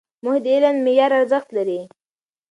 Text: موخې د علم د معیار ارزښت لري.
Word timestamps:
موخې 0.23 0.39
د 0.43 0.47
علم 0.55 0.75
د 0.79 0.83
معیار 0.85 1.11
ارزښت 1.19 1.49
لري. 1.57 1.79